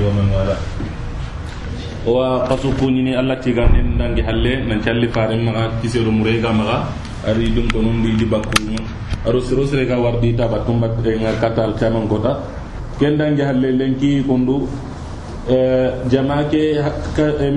[0.00, 0.61] ومن والاه
[2.07, 6.87] wa kasu kuñini allah tiganden dangi halle nan calli faren maga kisero murega maga
[7.27, 8.71] ari dum ko non di bakku
[9.27, 12.39] aro siro sire ga wardi ta batum bat nga katal taman kota
[12.97, 14.63] ken dangi halle lenki kundu
[16.07, 16.79] jama ke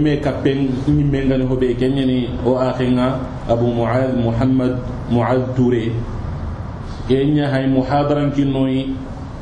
[0.03, 3.14] me kapen ni mengani hobe kenyani o akhinga
[3.46, 4.75] abu muad muhammad
[5.07, 5.89] muad touré
[7.07, 8.91] kenya hay muhadaran kinnoyi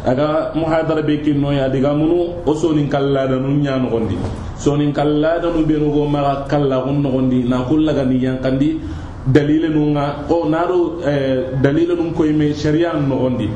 [0.06, 4.16] aga muhadara be kinnoya diga munu wo sonin kalladanu ña nogondi.
[4.58, 8.80] Sonin kalladanu benugo maxa kallaxun nogondi na kullagani yankandi
[9.26, 13.48] dalile nunga o naɗo eh, dalile nun koyme sharia nogondi.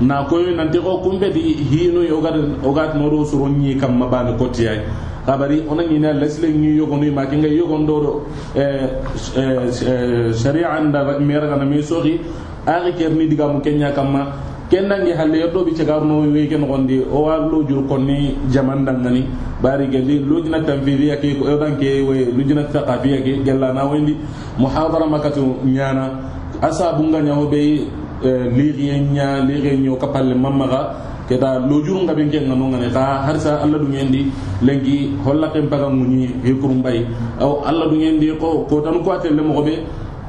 [0.00, 4.80] Na koyo nanti ko kumpedi hinoy ogatinoɗo soro ñi kamma bane kottiyay
[5.28, 8.22] kabari ona ñina lesle ñi yogonuy ma kenga yogondoɗo
[8.56, 8.88] eh,
[9.36, 12.20] eh, sharia anda meragana mi soxi
[12.66, 14.22] axi kerni digamu keña kamma
[14.70, 19.24] kendangi halle yoddo bi cegarno we ken gondi o wallo lo jur konni jaman dangani.
[19.62, 24.14] Bari gelli lujna tanfidiya ke ko dan ke we lujna thaqafiya ke gella na wendi.
[24.58, 26.14] Muhadara makatu nyana
[26.62, 27.86] asa bunga nyaho be
[28.22, 33.60] liri nya liri nyo kapalle mamaga keta lojuru nga ben kenga nonga ne ta harsa
[33.62, 34.32] alla du ngendi
[34.64, 37.04] lengi holla tem paga ŋuñi he kurum bay
[37.38, 39.84] aw alla du ngendi ko ko tan ko atelle mo be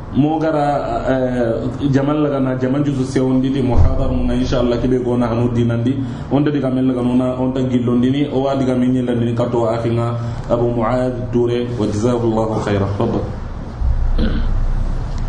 [0.09, 0.67] موغرا
[1.05, 5.53] آه، جمال لغنا جمال جوز سيون دي محاضر من ان شاء الله كي بيغونا انو
[5.53, 5.93] دينان دي
[6.33, 9.69] اون دي كامل لغنا اون اون تان غيلون دي أو وادي كامل ني لاندي كاتو
[9.69, 10.17] أخينا
[10.49, 12.87] أبو معاذ دوري وجزاه الله خيرا.
[12.97, 13.21] تفضل.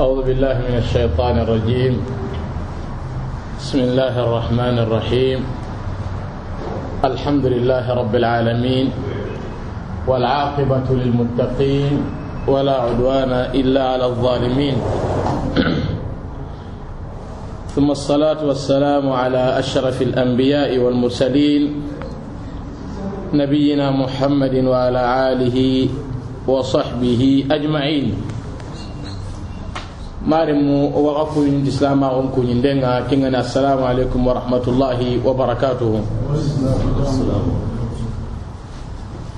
[0.01, 1.95] أعوذ بالله من الشيطان الرجيم.
[3.61, 5.41] بسم الله الرحمن الرحيم.
[7.05, 8.87] الحمد لله رب العالمين.
[10.09, 12.20] والعاقبة للمتقين.
[12.49, 14.77] ولا عدوان إلا على الظالمين.
[17.71, 21.63] ثم الصلاة والسلام على أشرف الأنبياء والمرسلين
[23.35, 25.03] نبينا محمد وعلى
[25.33, 25.59] آله
[26.47, 28.07] وصحبه أجمعين.
[30.21, 32.05] مارم وغفو من الإسلام
[33.41, 35.93] السلام عليكم ورحمة الله وبركاته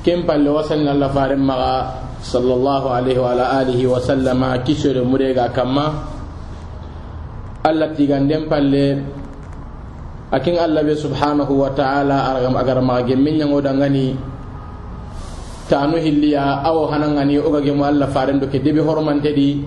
[0.03, 1.41] كم بل وصلنا لفارم
[2.23, 6.07] sallallahu alaihi wa ala alihi wa sallama kisore murega kamma.
[7.67, 9.03] Allah tiganden palle.
[10.33, 14.17] Akin allah be subhanahu wa ta'ala agaramaga gemmen ñango dangani
[15.69, 19.61] tanu hilliya awo hanangani oga gemo allah faren do ke debi hormante di.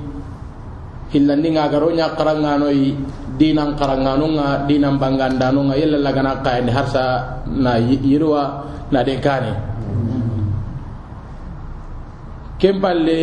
[1.14, 2.98] Hillandinga garo ña qaranganoyi
[3.38, 7.06] dinan qaranganunga dinan bangandanunga yella lagana kayani harsa
[7.46, 9.75] na yirwa na den kane
[12.60, 13.20] kempalle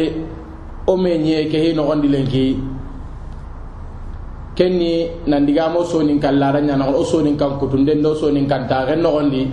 [0.86, 2.46] o me ñe ke hi nogondi lenki.
[4.52, 9.48] Kenni nandigamo sonin kan lara ñanaxon o sonin kan kutunden do sonin kan taxen noxondi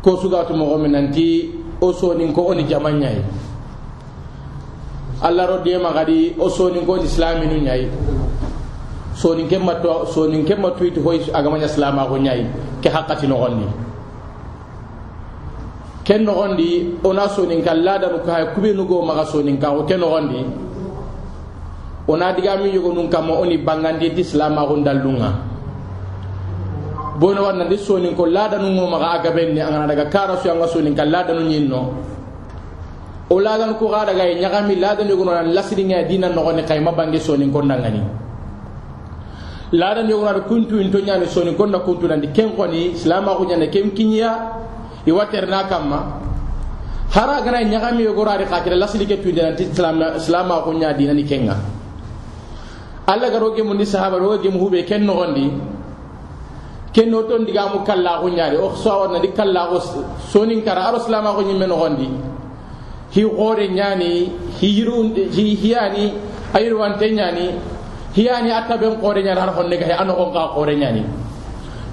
[0.00, 3.20] ko sugatu moxo me nanti o sonin ko oni jaman ñayi
[5.20, 7.84] allah ro diyema xadi o sonin ko islaminu ñayi
[9.12, 12.48] sonin ke matto sonin ke mattuiti hoy agamaña silamaxu ñayi
[12.80, 13.68] ke haqqati nogondi
[16.04, 19.82] ken nogondi ona sonin kan ladanu ka kubenu go maga sonin ka o
[22.06, 25.32] ona digami yogo nun kama oni bangandi ti islama dallunga
[27.18, 30.68] bono wanna ndi sonin ko ladanu ngo maga aga benni angana daga kara su anga
[30.68, 31.80] sonin kan ladanu nyinno
[33.30, 37.20] o ladan ko ga daga nyagami ladan yogo non lasiri nya dina nogoni kay mabangi
[37.20, 38.02] sonin ko ndangani
[39.72, 42.28] ladan yogo na kuntu into nyani sonin ko na kuntu nandi.
[42.36, 44.60] Ken ko ni islama ko nyane ken kinya
[45.06, 46.00] iwa terna kamma.
[47.14, 51.56] Hara gana ñagami yogorari xa kira lasili ke tunde nanti silama xu ña dinani kenga.
[53.06, 55.50] Alla garo gemu ni sahaba ro gemu hube ken noxondi
[56.94, 60.00] ken no ton digamu kallaxu ñaadi o soawarnandi kallaxu
[60.30, 62.08] sonin kara aro silamaxu ñimme noxondi
[63.14, 64.10] hi xoore ñaani
[64.62, 66.14] hi yiru hi hiyani
[66.54, 67.46] a yirwante ñaani
[68.16, 71.02] hiyani a taben xoore ñaani har xonne gahe a noxon xa xoore ñaani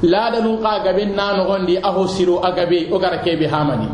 [0.01, 3.85] laada nun ka gabe nano gondi aho siro agabe o gara kebe hamani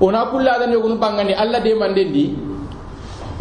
[0.00, 2.26] ona kulla dan yogun bangani alla de mandendi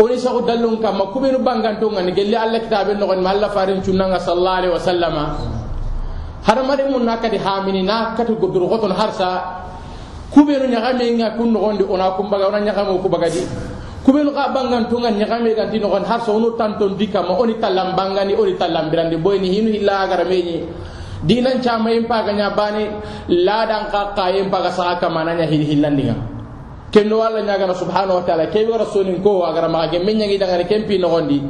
[0.02, 4.18] oni sago dallun kamma kubenu banganto ngani gelli alla kitabe no gon malla farin cunanga
[4.22, 5.24] sallallahu alaihi wasallama
[6.46, 9.42] har mare mun nakati hamini na kati godur goton harsa
[10.34, 13.42] kubenu nyagame nga kun no gondi ona kumbaga ona nyagame ku bagadi.
[14.06, 17.94] Kubenu ka banganto ngani nyagame ga tin no gon harsa ono tanton dikama oni talam
[17.94, 20.62] bangani oni talam birande boyni hinu illa agara meñi
[21.26, 25.66] dinan cama yin paga nya bane ladan ka ka yin paga sa ka mananya hin
[25.66, 26.16] hillandinga
[26.94, 30.30] kendo walla nya gana subhanahu wa ta'ala ke wara sonin ko agara ma ge menya
[30.30, 31.42] ngi dangane kempi no gondi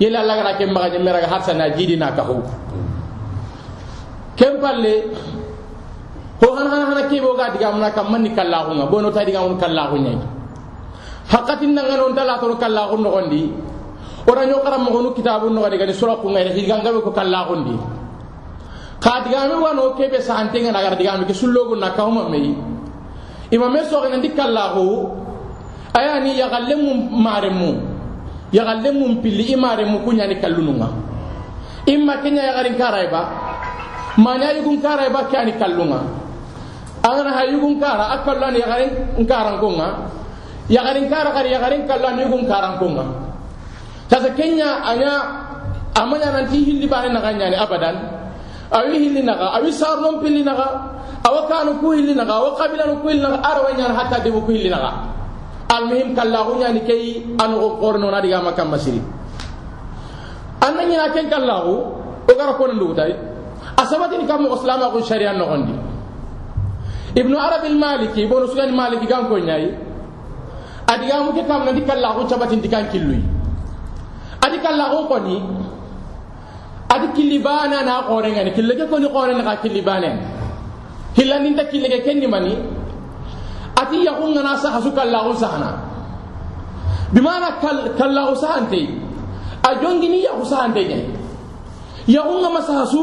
[0.00, 2.40] yela alla gana kem maga nyemera ga harsa na jidi na ka hu.
[4.36, 4.94] Kem palle
[6.40, 9.44] ho han han kebo ga diga mun kam man ni kallahu nga bono ta diga
[9.44, 10.18] mun kallahu nyai
[11.28, 13.52] hakatin nan ngano ndala to kallahu no gondi
[14.26, 17.52] ora nyo karam mo no kitabu no gadi sura ku ngai higa ngabe ko kallahu
[17.62, 17.76] ndi
[19.02, 22.06] ka diga mi wano kebe sa antenga na gar diga mi ke sullogo na ka
[22.06, 22.54] huma mei
[23.50, 25.10] ima me so ngandi kallahu
[25.92, 27.70] ayani ya gallemu maremu
[28.54, 30.88] ya gallemu pilli imaremu kunya ni kallununga.
[31.88, 33.22] Imma kenya ya garin karaiba
[34.20, 36.00] manya yugun karaiba kyani kallunga.
[37.02, 38.90] Angana ha yugun kara akallan ya garin
[39.26, 39.88] karan konga
[40.70, 43.02] ya garin kara kari ya garin kallan yugun karan konga
[44.06, 45.12] sasa kenya anya
[45.98, 48.21] amanya nanti hilli bare na ganya ni abadan
[48.72, 50.66] awi hillinaga awi sarnon pillinaga
[51.28, 54.92] awa kanu ku hillinaga awa kabilanu ku hillinaga arawa ñana hatta debu ku hillinaga.
[55.72, 59.00] Almuhim kallahu ñani kei anogo kornona digama kamma siri
[60.60, 61.72] anna ñina ken kallahu
[62.28, 63.12] o gara kona ndugutay
[63.76, 65.72] a sabatini kam mogo silama kun sharia nogondi.
[67.16, 69.68] Ibnu arabi lmaliki bono sugani maliki ganko ñayi
[70.92, 73.20] adigamuke kam nandi kallahu cabatinti kan killuy
[74.44, 75.36] adi kallahu koni
[76.92, 80.12] adi kilibana na qore ngani killege ko ni qore na kilibana
[81.16, 82.52] hilani ta killege ken ni mani.
[83.76, 85.80] Ati yakun ngana sa hasu kallahu sahana.
[87.12, 88.84] Bimana kal kallahu sahante
[89.64, 90.98] a jongini yaku sahante ne
[92.08, 93.00] yakun ngama sa hasu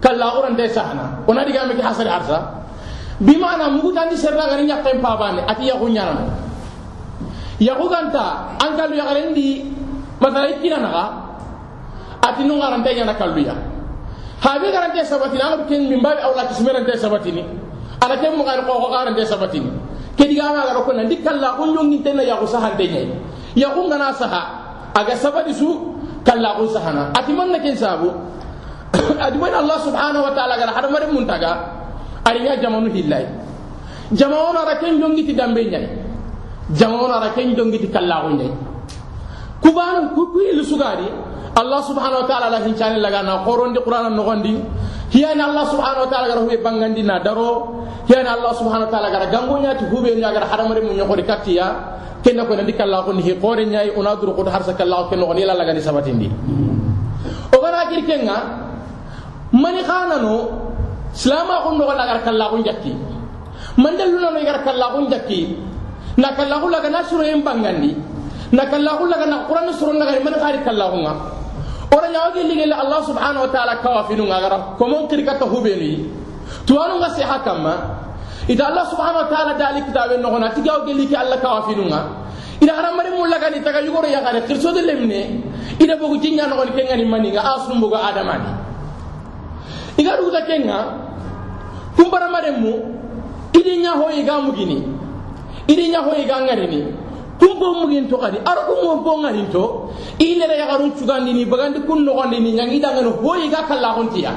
[0.00, 1.26] kallahu rande sahana.
[1.26, 2.38] Ona diga me ki hasari harsa
[3.18, 6.30] bimana mugutan di serra ngani nyakken pabane ati yakun nyana.
[7.58, 9.66] Yaku ganta an kalu yakarendi
[10.22, 11.25] masala
[12.32, 13.54] ati nu ngarante nyana kalluya
[14.40, 17.42] habi garante sabatini anga ken min awla kismerante sabatini.
[18.02, 19.70] Ala ken mo gar ko garante sabatini.
[20.16, 23.08] Kedi ga ma gar ko nan dikalla on jongi tenna ya ko sahan denye
[23.56, 24.42] ya ko saha
[24.94, 25.68] aga sabati su
[26.24, 28.08] kalla ko sahana ati man na ken sabu
[29.24, 31.52] adi man allah subhanahu wa ta'ala gara hada mare muntaga
[32.24, 33.26] ari ya jamanu hillai.
[34.12, 35.88] Jamanu ara ken yongiti dambe nyai
[36.72, 38.52] jamanu ara ken yongiti kalla ko nyai
[39.60, 41.08] kubanu ku ku sugadi
[41.56, 44.60] allah subhanahu wa ta'ala la hincani laga na qorondi qur'an no gondi
[45.08, 47.80] hiyani allah subhanahu wa ta'ala gara hube bangandi na daro.
[48.04, 51.66] Hiyani allah subhanahu wa ta'ala gara gango nyati hube nya gara haramare mun nyokori katiya
[52.20, 55.48] kenna ko ndika allah ko ni qore nyai ona duru ko harsa kallahu kenno ni
[55.48, 56.28] la laga ni sabatindi.
[57.50, 58.36] O gara kirkenga
[59.56, 60.36] mani khanano
[61.16, 62.92] silama ko no laga kallahu jakki.
[63.80, 65.56] Mandalu no gara kallahu jakki.
[66.20, 67.96] Na kallahu laga na suro en bangandi.
[68.52, 71.35] Na kallahu laga na qur'an suro laga man khari kallahu nga
[71.96, 76.04] ora nyaawge ligel allah subhanahu wa ta'ala kawafinu ngagara komon kirkata hubeni.
[76.68, 77.74] Tuwanu nga siha kamma
[78.48, 81.88] ida allah subhanahu wa ta'ala dali kitabe no gona tigaw geli allah kawafinu
[82.60, 84.44] ida haramare mu laga ni taga yugoro ya gare
[84.84, 85.40] lemne.
[85.80, 88.52] Ida bogu jinya no goni kengani mani nga asum adamani.
[89.96, 90.78] Iga ruta kenga.
[91.96, 92.72] Kumbara mare mu
[93.56, 94.84] idi nya hoyi ga mugini.
[95.66, 97.05] Idi nya hoyi ga ngarini
[97.46, 98.42] kumpo mugin to kadi.
[98.42, 102.42] Ar ko mo bo ngari to ile ya garun cugandi ni bagandi kun no gondi
[102.42, 102.58] ni.
[102.58, 104.34] Nyangi da ngano hoyi ga kala hon tiya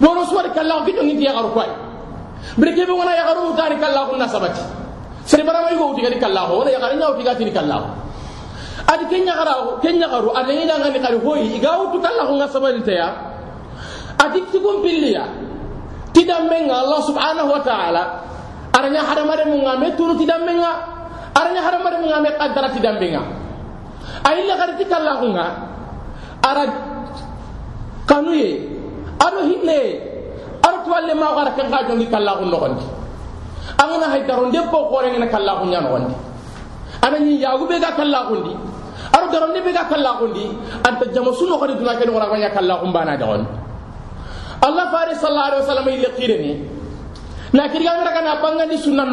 [0.00, 1.68] bono suwar kala ko to ngi ya garu kwai
[2.56, 4.62] breke be wona ya garu mutari kala ko nasabati
[5.28, 7.82] sere bara may go uti ga kala ho ya garu nyaw tiga tini kala
[8.88, 12.32] adi kenya garu kenya garu ade ni da ngani kali hoyi ga utu kala ko
[12.38, 13.08] nasabati tiya
[14.22, 15.24] adi tikum pilliya
[16.14, 18.02] tidammenga allah subhanahu wa ta'ala.
[18.74, 20.97] Aranya hadamare mu ngame tunu tidammenga
[21.34, 23.22] aranya hadamare mu ngame qaddara tidambenga
[24.24, 25.44] ayilla garti kallahunga
[26.44, 26.64] ara
[28.08, 28.64] kanuye
[29.20, 29.78] ado hinne
[30.64, 32.84] ado tuwalle ma gara kan ka jongi kallahu nogondi
[33.78, 36.14] angana hay daro debbo kore ngena kallahu nya nogondi
[37.04, 38.52] anani yagu be ga kallahu ndi
[39.12, 40.44] ado daro ne be ga kallahu ndi
[40.88, 42.08] anta jama suno ko duna ken
[42.54, 43.44] kallahu bana dawon
[44.64, 46.52] allah fari sallallahu alaihi wasallam ile qireni
[47.52, 49.04] na kirga ngara kana bangani sunna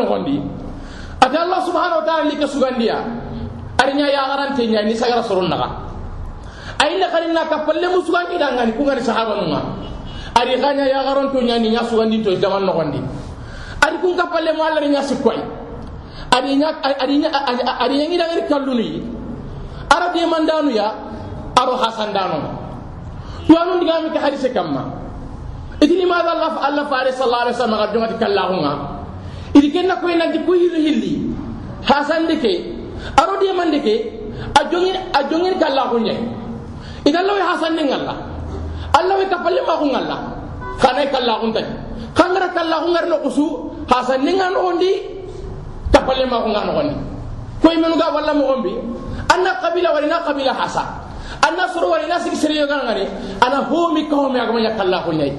[1.25, 3.01] ata allah subhanahu wa ta'ala lika sugandiya
[3.81, 5.85] arinya ya garante nya ni sagara soron naga
[6.79, 9.61] ayilla kalina ka palle musugandi dangani ku ngani sahaba nunga
[10.35, 12.99] ari ganya ya garanto nya ni nya sugandi to zaman no gondi
[13.83, 15.39] ari kun ka palle mo nya sikoy
[16.31, 17.29] ari nya ari nya
[17.81, 18.89] ari nya ngi dangani kalluni
[19.91, 20.87] ara de mandanu ya
[21.55, 22.39] aro hasan dano
[23.47, 24.91] to anu diga mi ka hadise kamma
[25.79, 28.15] idini ma Allah Allah fare sallallahu alaihi wasallam ga jomati
[29.55, 31.13] kallahunga idi kenna ko nanti ko hilli hilli
[31.87, 32.75] hasan deke
[33.15, 33.95] aro de man deke
[34.55, 36.15] a jongin a jongin kallahu nye
[37.05, 38.15] ida lawi hasan ni ngalla.
[38.95, 40.17] Allah we kapalle ma ko ngalla
[40.79, 41.65] kana kallahu tan
[42.15, 43.45] kangara kallahu ngar no kusu
[43.87, 44.91] hasan ni ngano ondi
[45.91, 46.95] kapalle ma ko ngano ondi
[47.63, 48.71] ko imenu ga walla mo ombi
[49.31, 50.83] anna qabila wala na qabila hasa
[51.43, 53.05] anna suru wala na sigi sere yoga ngani
[53.43, 55.31] ana homi ko mi agama ya kallahu nye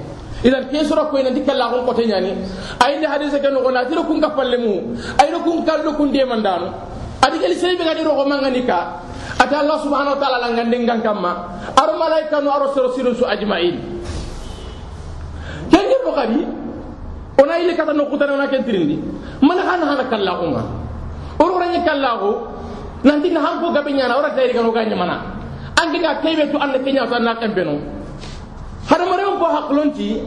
[0.43, 2.33] idan ke sura ko ina dikalla ko ko nyani
[2.85, 5.93] ay ni hadisa kan ko na tiro kun ka palle mu ay no kun kallo
[5.97, 6.21] kun de
[7.25, 9.01] adi gali sey be gadi ro ko mangani ka
[9.41, 11.31] ata allah subhanahu wa ta'ala ngande ngan kamma
[11.73, 13.75] aro malaika no aro sero su ajma'in
[16.05, 16.39] ro kadi
[17.41, 18.97] ona ile kata no kutana na kentirindi
[19.41, 20.63] man hana hana kalla ko ma
[21.41, 21.57] oro
[22.21, 22.31] ko
[23.03, 25.17] nanti na hanko gabe nyana ora tayri kan o mana
[25.81, 27.96] angi ga kebe tu anna kenya ta na kambeno
[28.87, 30.23] hada mare on bo haklonti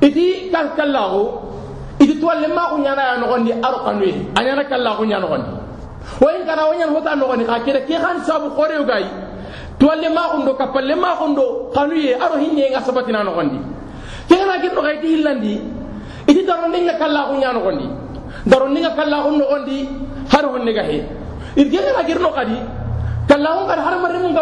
[0.00, 1.22] iti kal kallahu
[2.00, 4.08] iti tolle ma ko nyana ya nogondi aro kanwe
[4.38, 5.50] anyana kallahu nyana nogondi
[6.24, 9.04] wayin kana hota nogondi ka kire ke kan sabu kore gai
[9.78, 11.44] tolle ma ko ndo kapalle ma ko ndo
[11.74, 13.60] kanuye aro hinne nga sabati na nogondi
[14.30, 15.54] ke kana giddo ga iti hillandi
[16.24, 17.86] iti daro ninga kallahu nyana nogondi
[18.48, 19.78] daro ninga kallahu nogondi
[20.32, 20.72] har honne
[21.58, 22.56] iti kana girno kadi
[23.28, 24.32] kallahu kad har mare mun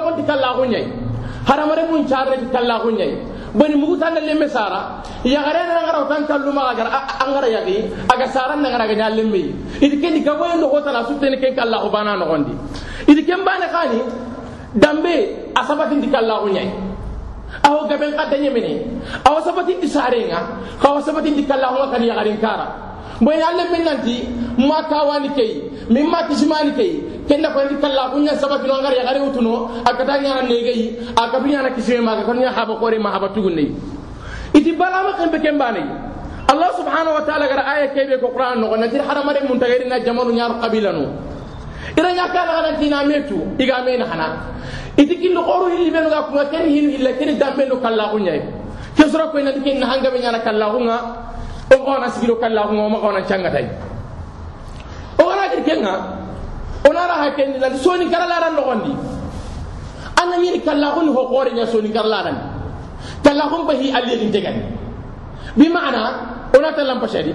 [1.47, 3.15] haramare mun charre kalla ko nyai
[3.55, 6.89] bani mugu tan le mesara ya gare na ngara tan ma gar
[7.25, 7.89] angara yagi.
[8.13, 11.31] Aga saran na ngara ga nyalle mi idi ken ga boy ndo hota la sutte
[11.31, 12.53] ne ken kalla ko bana no gondi.
[13.09, 14.03] Idi ken bana khani
[14.75, 16.71] dambe asabati di kalla ko nyai
[17.63, 18.73] awo gaben kadda nyemene.
[19.25, 20.41] Awo sabati di sarenga.
[20.85, 22.86] Awo sabati di kalla ko kan ya kara
[23.21, 24.17] boy yalle min nanti
[24.59, 25.53] ma kawani kay
[25.89, 26.93] min ma kisimani kay
[27.29, 31.71] kenda ko ndi kala kunya sabati no ngari gari utuno akata nyana negei akatu nyana
[31.75, 33.73] kisime ma ko nya haba kore ma haba tugunne
[34.55, 35.83] iti balama kambe kembane
[36.47, 39.99] allah subhanahu wa ta'ala gara aya kebe ko qur'an no nanti haramare mun tagari na
[39.99, 41.07] jamalu nyar qabila no.
[41.99, 44.29] Ira nya kala kana tina metu iga mena hana.
[44.97, 48.39] Iti killo qoru hilli benu ga kuma ken hilu illa ken dambe no kala kunya
[48.95, 50.99] kesura ko nanti ken hanga be nyana kala kunga
[51.73, 53.67] o gona sigilo kalla ko ma gona changatay
[55.19, 55.95] o wala ke kenga
[56.87, 58.93] onara hakendi lan soni karala ran logondi
[60.23, 62.37] anna yiri kalla ko ni ho gore nya soni karala ran
[63.25, 64.63] kalla ko bahi alli din tegani
[65.57, 66.03] bi ma'ana
[66.55, 67.35] onata lampa shari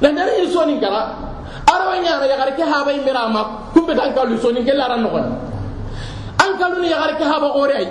[0.00, 1.16] lan dara yiri soni kara
[1.64, 5.32] arawa nya ra yagare ke haba imira ma kumbe dan kalu soni kella ran logondi
[6.44, 7.88] an kalu ni yagare ke haba gore ay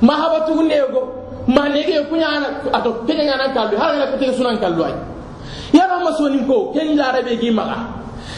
[0.00, 1.17] ma haba tugunne go
[1.48, 4.94] mandege kunya ana ato tege ngana kallu har ngana kutege sunan kallu ay.
[5.72, 7.78] Ya ro masoni ko ken la rabe gi maga.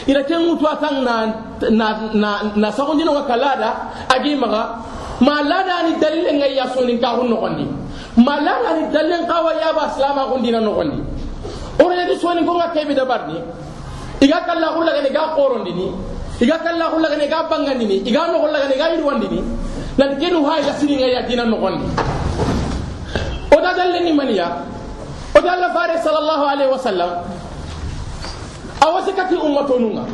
[0.07, 1.27] Ina ken mutu atang na
[1.69, 3.69] na na na sagon dino ka kalada
[4.09, 4.79] agi maga.
[5.21, 7.67] Malada ni dalil ngai ya sunin ka hunno kondi
[8.17, 10.97] malada ni dalil ka wa ya ba salama kondi na no kondi
[11.77, 13.37] ore ni sunin ko ngake bi dabar ni.
[14.25, 15.87] Iga kala hulla ga ni ga qorondi ni.
[16.41, 17.95] Iga kala hulla ga ni ga bangandi ni.
[18.01, 19.39] Iga no hulla ga ni ga yirwandi ni.
[19.97, 21.85] Lan kenu ha ya sinin ngai ya dinan no kondi
[23.51, 24.47] o dadal ni maniya
[25.35, 27.11] o dalla fare sallallahu alaihi wasallam
[28.81, 30.05] awasikati ummato nunga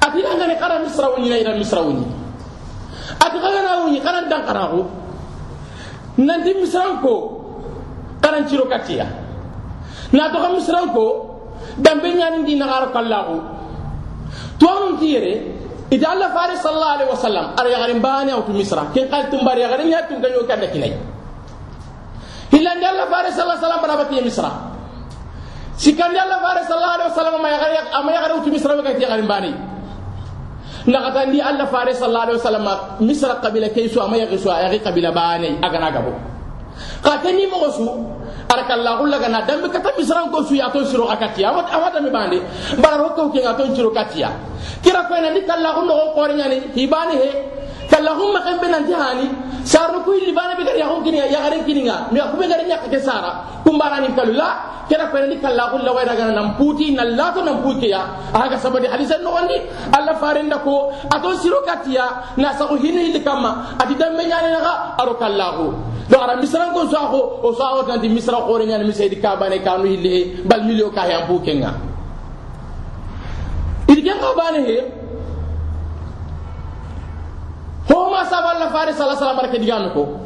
[0.00, 2.04] ati angane kara misrawuni na ira misrawuni
[3.20, 4.80] ati kana wuni kana dankara ko
[6.20, 7.14] nanti misranko
[8.22, 9.06] kana ciro katiya
[10.12, 11.04] na to misranko
[11.80, 13.34] dambe nyani di nagara kallahu
[14.58, 15.58] to on tiere
[15.90, 19.90] ida alla fare sallallahu alaihi wasallam ar yagarin bani au misra ken qal tumbari yagarin
[19.90, 20.94] ya tum ganyo kada kinai
[22.54, 24.50] hilande Allah fare sallallahu alaihi wasallam barabati misra
[25.76, 29.26] sikandi allah fare sallallahu alaihi wasallam ma yagare ama yagare utu misra ga ti garin
[29.26, 29.50] bani
[30.86, 32.66] nakata ndi allah fare sallallahu alaihi wasallam
[33.02, 36.12] misra qabila kaysu ama yagare su ayagi qabila bani agana gabo
[37.02, 37.86] ka tani mo su
[38.54, 42.10] arakallahu laga na dambe kata misra ko su ya to siro akati awat awata mi
[42.10, 42.38] bande
[42.78, 44.30] bara hokko ke ngaton siro katiya
[44.82, 47.30] kira ko ina dikallahu no ko nyani hibani he
[47.90, 49.28] kallahumma kan benan jahani
[49.64, 52.46] sarno kuy libana be gar ya hon kini ya garen kini nga mi ko be
[52.48, 56.56] gar nya ke sara kumbara ni kalula kera ko ni kallahu la wayra gar nam
[56.60, 59.56] puti na lato nam puti ya aga sabadi hadisan no wandi
[59.92, 64.52] alla farenda ko ato siro katiya na sa ko hini hili kama ati dambe nyani
[64.52, 65.72] nga aro kallahu
[66.08, 69.16] do ara misran ko so ko o so awat nanti misra ko re nyani misedi
[69.20, 71.72] ka bane kanu hili bal milio ka ya bukenga
[73.88, 75.03] idi kenga bane he
[77.94, 80.18] homa saballa fare sala sala barke digame ko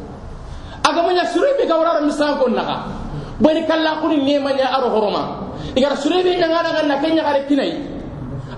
[0.89, 2.97] aga manya sure be gawra misran ko naka.
[3.41, 5.55] Bani kala ko ni nemanya aro horoma.
[5.77, 7.77] Igara sure be nyanga daga na kenya gare kinai.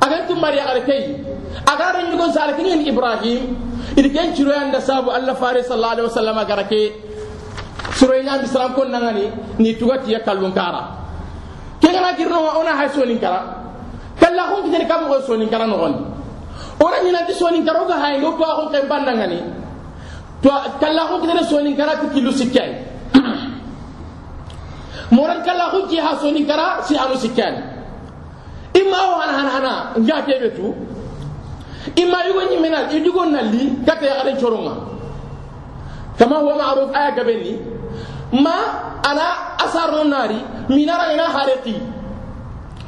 [0.00, 1.21] Aga tum mari gare kai
[1.67, 3.57] aga ran yugo sala kinin ibrahim.
[3.97, 6.81] Idi ken ciro yanda sabu allah fare sallallahu alaihi wasallam gara ke
[7.99, 10.97] sure nya misran ko nangani ni tugati ya kallun kara
[11.83, 13.59] kengana girno ona hay sonin kara.
[14.21, 15.76] Kala ko kitani kam ko sonin kara no
[16.85, 19.39] ora ñinanti soninkaroga hayndo twaxon ke bandangani
[20.81, 22.73] kallaxu kitene soninkara ti kilu sikke ay
[25.15, 27.61] moran kallaxu jeha soninkara si anu sikke ani
[28.81, 30.75] ima hana hana hana nga keɓe tu.
[31.97, 34.75] Ima yugo ñimenal i jugo nalli kate yaxaren coronga
[36.19, 37.57] kama huwa maruf aya gabenni
[38.33, 38.53] ma
[39.03, 40.37] ana asarno naari
[40.69, 41.75] minarangena hareti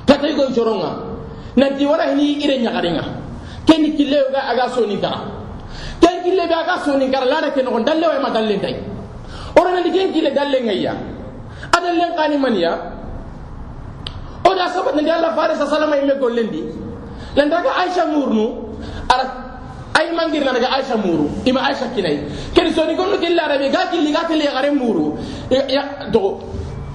[0.06, 0.90] kata yugon coronga
[1.56, 3.21] nanti wala hini ire ñaxarenga
[3.66, 5.20] ken kille ga aga soni kara
[6.00, 8.76] ken kille ga aga soni kara la ken on dalle wa ma dalle tay
[9.58, 10.94] ora nan ken kille dalle ngaya
[11.76, 12.72] adalle qani maniya
[14.44, 16.62] o da sabat nan Allah faris sallama imme gollendi
[17.36, 18.74] lan daga aisha murnu
[19.08, 19.24] ara
[19.94, 22.18] ay mangir na daga aisha muru ima aisha kinai
[22.54, 25.16] ken soni gonno kille arabe ga kille ga kille gare muru
[25.50, 26.40] ya do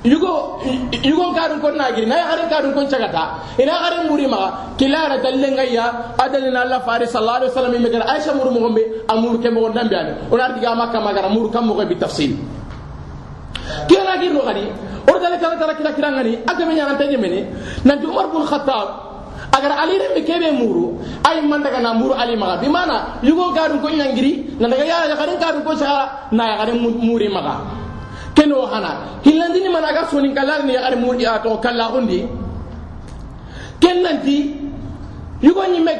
[0.06, 0.62] yugo
[1.04, 5.50] yugo kadun kon nagiri na hare kadun kon cagata ina hare muri ma kilara dalle
[5.52, 9.62] ngaya adalina allah fare sallallahu alaihi wasallam gara aisha muru mo gombe amuru ke mo
[9.66, 12.38] gondam biane ona diga makka magara muru kam mo bi tafsil
[13.90, 14.70] kira gir no gadi
[15.10, 17.40] or dale kala kala kira kira ngani aga me nyana tanye mene
[17.84, 18.88] nan umar bin khattab
[19.58, 22.62] agar ali re kebe muru ay man daga na muru ali maga.
[22.62, 26.54] Bi mana yugo kadun kon nyangiri nan daga ya ya kadun kadun ko sa na
[26.54, 27.87] ya kadun muri maga
[28.38, 32.22] keno hana hillandini managa sonin kallarni yagari murƴi a toxo kallaxundi
[33.82, 34.54] ken nanti
[35.42, 35.92] yugon ñimme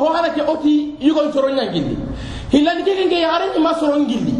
[0.00, 1.96] ho hana ke oti yugon soro ñangilli
[2.52, 4.34] hillandi keken ke yagari ñima soro ngilli.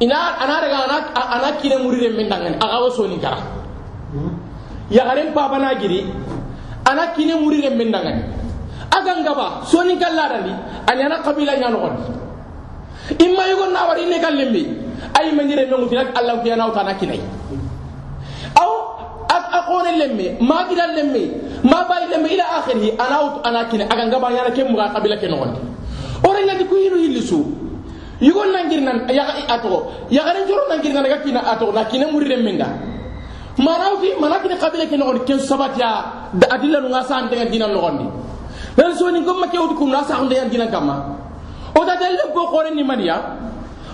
[0.00, 0.78] Ina ana daga
[1.14, 3.42] ana kine murire men dangani aga wo sonin kara.
[4.90, 6.06] Yagaren pabana giri
[6.86, 8.22] ana kine murire men dangani.
[8.94, 10.52] Agan gaba sonin kallarandi
[10.86, 12.02] ani ana kabila ñanoxondi
[13.24, 14.62] imma yugon na wari ine kallembe
[15.18, 17.20] ay manire me ngutina allah ko yana ta kinai
[18.56, 18.70] aw
[19.28, 21.22] ak akone lemme ma gida lemme
[21.64, 25.16] ma bay lemme ila akhirih ana ut ana kine aga ngaba yana ke muga qabila
[25.18, 25.52] ke non
[26.24, 27.40] ore ngadi ku yiru hilisu
[28.20, 29.92] yugon nangir nan ya ato.
[30.10, 32.66] Ya garen joro nangir nan ga kina ato na kine muri remminda
[33.58, 38.06] maraw fi manakine qabila ke non ke sabatiya da adilla nu ngasa ande dinan logondi
[38.78, 40.94] dan so ni gomma ke udikum na sa yan dina kama
[41.74, 43.18] o da dalle ko qore ni maniya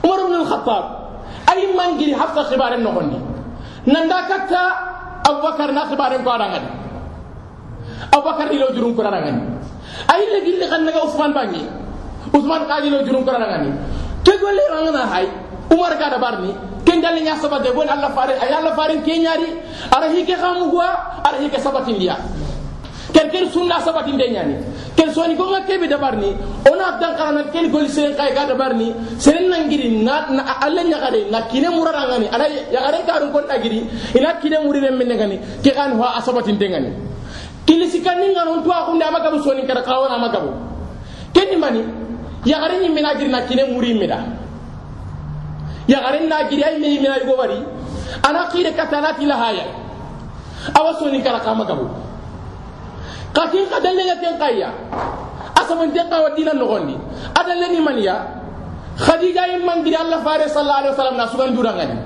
[0.04, 0.84] umar ibn al-khattab
[1.50, 3.18] ay mangiri hafsa khibaren no gondi
[3.88, 4.62] nanda katta
[5.24, 6.68] abubakar na khibaren ko adangani
[8.12, 9.40] abubakar ilo jurum ko adangani
[10.12, 11.62] ay le gilli kan naga usman bangi
[12.32, 13.72] usman ka ilo jurum ko adangani
[14.24, 15.26] ke golle rangana hay
[15.72, 16.52] umar ka da barni
[16.84, 19.48] ken dalle nya sabade bon allah fare ay allah fare ke nyari
[19.92, 20.88] ara hike xamu gwa
[21.24, 22.16] ara hike sabatin dia
[23.14, 24.54] kenken sunna sabatinde ñani
[24.98, 26.34] ken soni gonga kebe dabarni
[26.66, 28.90] ona dankana kel goli sen kay ga dabarni
[29.22, 30.26] sen nangiri na
[30.60, 33.86] alla ñagare na kine murarangani ala yagare karun kon agiri
[34.18, 36.90] ina kine murire minne gani ke kan wa asabatinde ngani
[37.66, 40.50] kilisi kanni ngano to akunde amagabu soni kara kawona amagabu
[41.32, 41.82] kenni mani
[42.44, 44.26] yagare ñi mina giri na kine muri mida
[45.86, 47.62] yagare na giri ay mina yugo bari
[48.26, 49.64] ana qire katana tilahaya
[50.74, 52.03] awa soni kara kamagabu
[53.34, 54.70] gabu kakin ka dalle ga ten kayya
[55.58, 56.94] asaman ten kawa dina nogondi
[57.34, 58.16] adalle ni maniya
[58.98, 61.96] khadija yin mangiri allah fare sallallahu alaihi wasallam na sugan durangani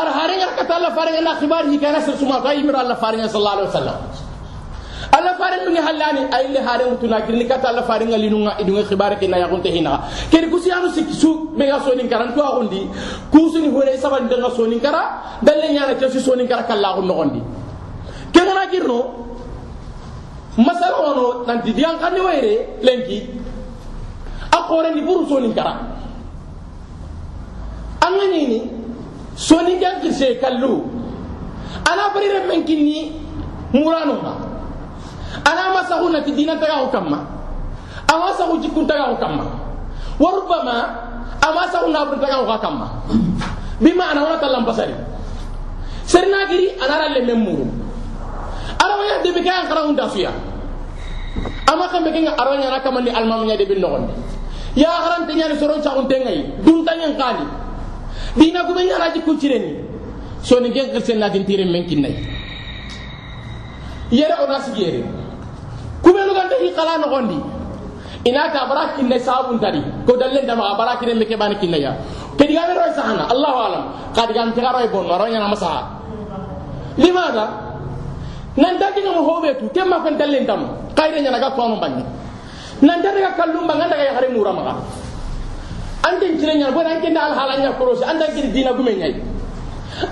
[0.00, 2.96] ar hare ngar kata allah fare na khibar hi kana sir suma ga imra allah
[2.96, 3.98] fare sallallahu alaihi wasallam.
[5.12, 8.84] Allah fare mi halani ay le hare mutuna girni kata allah fare ngali nunga idunga
[8.88, 12.88] khibar ke na ya gonte hina kedi kusianu siksu me ga sonin karan to agundi
[13.32, 15.02] kusuni hore saban de ga sonin kara
[15.42, 17.42] dalle nyana ke sonin kara kala gon nogondi
[18.32, 18.98] kengana girno
[20.56, 23.18] masala ono nanti diangkanni wayre lenki
[24.52, 25.72] a korendi buru soninkara
[28.04, 28.60] an ga ñini
[29.36, 30.84] soninkan kirse kallu
[31.88, 33.16] ana barire men kinni
[33.72, 34.36] muranuma
[35.48, 37.18] ana masahu nati dina tagahu kamma
[38.12, 39.44] ama sahu jikkun tagahu kamma
[40.20, 40.76] wa rubbama
[41.40, 42.86] ama sahu nabun tagahu ka kamma
[43.80, 44.92] bima ana wona tallampasari
[46.04, 47.64] serinagiri anara lemme muru
[48.82, 50.34] arawa ya debe kan kara hunda suya
[51.70, 54.10] ama kambe kenga arawa nyana kamandi almam nya debe nogon
[54.74, 56.64] ya haram te nyani soron sa unte ngai.
[56.64, 57.44] Dun tanyen kali.
[58.36, 59.76] Dina gume nyana ji kucireni.
[60.42, 62.16] So ni gen kirsen na din tire men kinnai
[64.10, 65.04] yere ona sigere
[66.02, 67.38] kube lu gande hi kala nogondi
[68.24, 69.80] ina ta bara kinne sabun tadi.
[70.06, 71.92] Ko dalle dama bara kinne me ke bani kinne ya.
[72.36, 73.28] Ke diga me sahana.
[73.30, 73.84] Allahu alam.
[74.14, 76.02] Ka diga me roy bon roy nyana masaha
[76.98, 77.71] limada
[78.56, 82.04] nan dagi no hobe tu kemma kan dallen tam kayre nyana ga tono bangi
[82.84, 84.76] nan daga kallum banga daga ya hare mura maka
[86.04, 89.14] ande cire nyana bona ande dal halanya korosi ande giri dina gume nyai.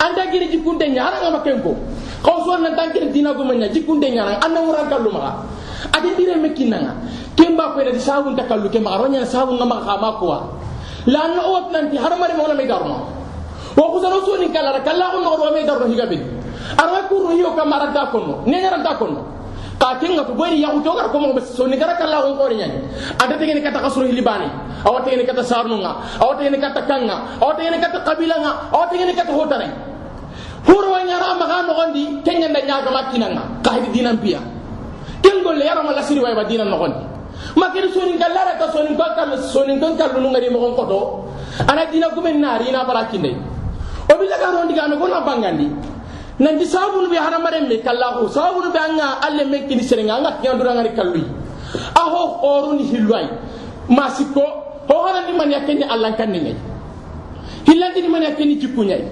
[0.01, 1.73] Ande giri jikunde nyara ngama kenko
[2.25, 4.41] ko so nan giri dina nyai jikunde nyara
[4.89, 5.45] kallum maka
[5.93, 6.97] ade dire mekinanga
[7.37, 10.27] kemba ko de sabun takallu kemba ronya sabun ngama khama ko
[11.09, 13.05] la no wat nanti harmari mo na me darno
[13.77, 15.85] wa kusano so ni kala kala ko no ro me darno
[16.79, 19.25] arwa kuru yo kamara da kono ne nyara da kono.
[19.81, 22.49] Ka kenga to bari yahu to gar ko mo so ni gara kala on ko
[22.53, 22.85] nyani.
[23.19, 24.47] Ada te ni kata kasro hilibani
[24.85, 29.15] awata ni kata sarnunga awata ni kata kanga awata ni kata kabila nga awata ni
[29.15, 29.69] kata hotare.
[30.67, 34.41] Huro wanya ra maga no gondi kenga nda nyaga makinanga ka hidi dinan piya
[35.23, 37.01] ken golle yara mala siri ba dinan no gondi
[37.57, 41.01] makiri sonin kallara ka sonin ka kal sonin kal lu ngari mo ko to
[41.65, 43.33] ana dina gumen nari na barakinde
[44.13, 45.67] obi bi daga rondi ga me ko bangandi
[46.41, 50.57] nanti sabunu be hadamaren me kallahu sabunu be anga alle men kini serenga anga kiyan
[50.57, 51.25] dura ngari kallui
[51.95, 53.29] aho oruni hilwai.
[53.91, 54.41] Masiko
[54.89, 56.57] ho hana ni man yakeni allan kan ni
[57.69, 59.05] hillandi ni man yakeni jikunyai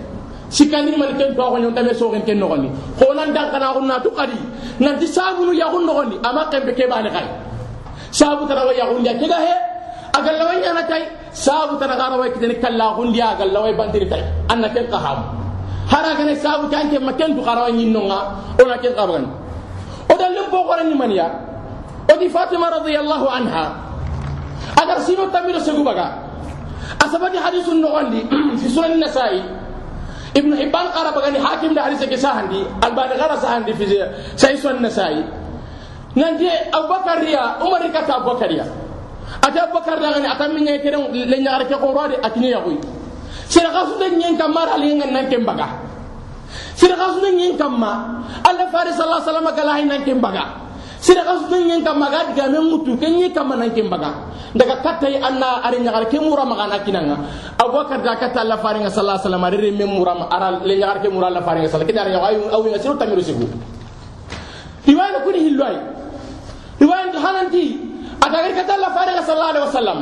[0.48, 0.96] sikandi ni.
[0.96, 4.00] Man ken to ko nyonta be so ken no goni ho nan dan kana hunna
[4.02, 4.38] to kadi
[4.80, 7.28] nanti sabunu ya hun no goni ama kembe ke kai
[8.10, 9.54] sabu tara ya hun ya kega he
[10.16, 13.04] agal lawanya na tai sabu tara gara wa kitani kallahu
[13.76, 14.88] bantiri tai anna ken
[15.88, 18.20] hara gane sabu kan ke maken tu qarawa nyinnonga
[18.60, 19.24] ona ke qaban
[20.08, 21.26] o dalle bo qara ni maniya
[22.08, 23.64] o di fatima radhiyallahu anha
[24.76, 26.12] agar sino tamiro segu baga
[27.00, 28.20] asabati hadithun no andi
[28.60, 29.40] fi sunan nasai
[30.36, 33.84] ibn hibban qara bagani hakim da hadith ke sahandi albani qara sahandi fi
[34.36, 35.24] sai sunan nasai
[36.16, 38.64] nande abubakar ya umar kata abubakar ya
[39.40, 42.97] ata abubakar da ngani atamin ne keren le nyaare ke qurade atini ya sira
[43.48, 45.68] kasu den nyen kamma ali ngan nan kem baga
[46.74, 50.44] sira kasu den nyen kamma alla fari sallallahu alaihi wasallam kala nan kem baga
[51.00, 54.10] sira kasu den nyen kamma ga diga men mutu ken nyen kamma nan kem baga
[54.56, 57.16] daga katai anna ari nyagar ke mura magana kinanga.
[57.60, 61.08] Abubakar da kata alla fari sallallahu alaihi wasallam ari men mura ara le nyagar ke
[61.12, 62.32] mura alla fari sallallahu alaihi wasallam.
[62.32, 63.46] Ayu ayu ngasiru tamiru sigu.
[64.88, 65.76] Kuni hilwai.
[67.18, 67.76] Hananti
[68.22, 69.98] atagar kata alla fari sallallahu alaihi wasallam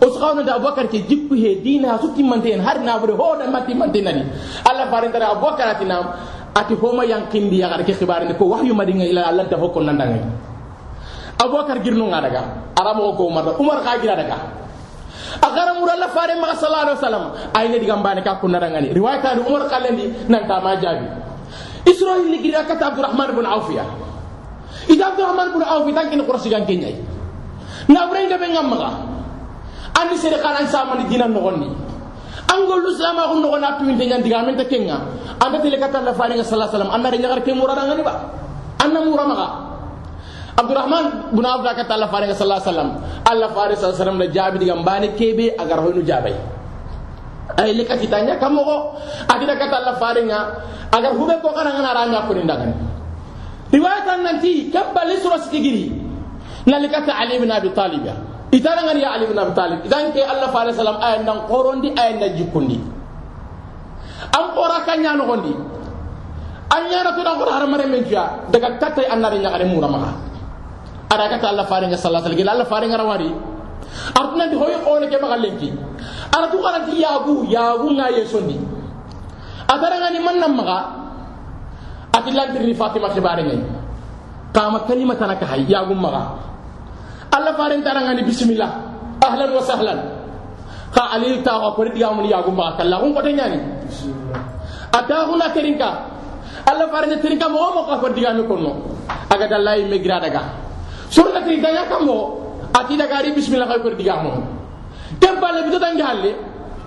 [0.00, 3.46] usqawna da abubakar ke jikku he dina su timmante en har na bure ho da
[3.50, 4.24] matti mante nani
[4.64, 6.04] allah farin tara abubakar atinam
[6.56, 9.80] ati homa yankindi ya gar ke khibar ni ko wahyu madinga ila allah da hokko
[9.84, 10.24] nandanga
[11.36, 12.42] abubakar girnu nga daga
[12.80, 13.44] aramo ko umar.
[13.60, 14.36] Umar ka gira daga
[15.44, 17.24] agara mura allah farin ma sallallahu alaihi wasallam.
[17.54, 21.06] Ayne diga mbane ka kunna dangani riwayata ni umar kalendi nan ta ma jabi
[21.84, 23.84] israil ni gira kata abdurrahman ibn awfiya
[24.88, 26.64] ida abdurrahman ibn awfi tankin qursi gan
[27.88, 28.08] na
[30.00, 31.68] andi sere kanan sama ni dinan no gonni
[32.50, 34.98] angol islama ko no na tuwinte nyan diga men ta kenga.
[35.40, 38.14] Anda tele kata la faringa sallallahu alaihi wasallam anda nyagar ke murada ngani ba
[38.84, 39.46] anna mura maga
[40.58, 42.90] abdurrahman bin da kata la faringa sallallahu alaihi wasallam
[43.30, 46.34] alla faris sallallahu alaihi wasallam da jabi diga mbani kebe agar hoynu jabai
[47.56, 48.76] ay le katitanya kamo ko
[49.32, 50.38] adida kata la faringa
[50.92, 52.72] agar hube ko kana ngana ranga ko nindangan
[53.70, 56.10] riwayatan nanti kabbal isra sikigiri.
[56.66, 58.12] Nalikata ali bin abi talib ya
[58.50, 59.78] itara ngani ya ali ibn abi talib?
[59.86, 62.78] Idan ke allah fa sallam ay nan qorondi ay na jikundi.
[64.34, 65.54] Am qora kanya no gondi.
[66.70, 70.10] An nyara to da qora har mare men fiya daga tatay annare nyagare mura maka
[71.10, 73.30] ara kata allah fa sallallahu alaihi wasallam allah fa rawari
[74.14, 75.70] artuna di hoy qone ke maka lenki.
[76.30, 78.54] Ara tu kana ti yagu yagu nga yesondi
[79.66, 80.78] atara ngani man nam maka
[82.14, 83.62] atilantir ni fatima khibare ngai.
[84.50, 86.49] Kama kalimatan ka hay yagu maka
[87.30, 88.70] allah farin tarangani bismillah.
[89.20, 89.98] Ahlan wa sahlan.
[90.90, 93.62] Ka ali ta ko ko diga mun yagu ma kala kun ko tanyani
[94.90, 95.90] ata huna terinka
[96.66, 98.98] allah farin terinka mo mo ko diga mi konno
[99.30, 100.42] aga dalai me gira daga.
[101.06, 102.42] Surna terinka ya kamo
[102.74, 104.32] ati daga ri bismillah ko diga mo.
[105.22, 106.32] Tempale bi to tangi halle.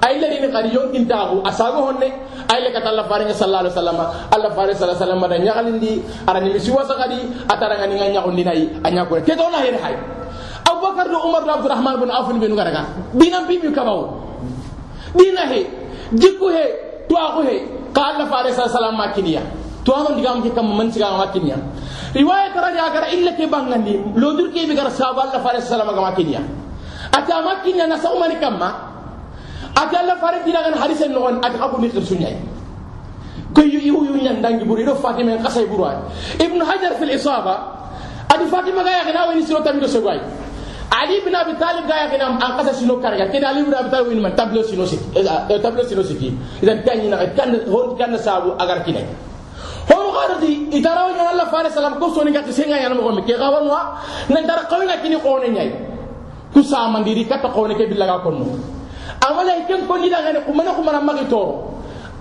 [0.04, 2.12] Ay la ni qari yon intahu asago honne.
[2.52, 3.98] Ay le kata Allah faringa sallallahu alaihi wasallam.
[4.36, 5.94] Allah faringa sallallahu alaihi wasallam da nyagalindi
[6.28, 9.96] arani misi wasa kadi ataranga ni nganya hondi nay anya ko ke to hay
[10.84, 12.84] Abubakar do Umar do Abdurrahman bin Auf bin garaga
[13.16, 14.12] dina bi mi kabaw
[15.16, 15.64] dina he.
[16.14, 16.92] Jikku he.
[17.08, 17.60] To he
[17.94, 19.44] makiniya
[19.86, 21.60] to amon digam ke kam man siga makiniya
[22.16, 26.08] riwaya tara ya gara illa ke bangandi lodur ke bi gara sahaba Allah faringa sallallahu
[26.10, 26.42] makiniya
[27.12, 28.70] ata makiniya na saumani kamma
[29.76, 32.38] ati allah fare dina hadisen no ati abu ni sunyai
[33.54, 35.36] ko yu yu yu nyan dangi buri do fatima
[35.68, 35.86] buru
[36.40, 37.60] ibn hajar fil isaba
[38.32, 40.20] ati fatima ga ya kana sogay
[40.94, 44.22] abi talib ga ya kana an kasa sino karga kida ali ibn abi talib wini
[44.22, 45.00] man tablo sino sik
[45.62, 46.30] tablo sino siki
[46.62, 49.06] idan tanyi na kan hon kan sabu agar kinai
[49.90, 53.66] hono gardi itaraw nya allah fare salam ko soni gati senga yana mo ke gawan
[53.68, 55.70] wa nan dara qawina kini qone nyai
[56.54, 58.46] ku sa mandiri kata qone ke billaga konno
[59.28, 61.73] amala ken ko ni daga ne kumana kumana magi toro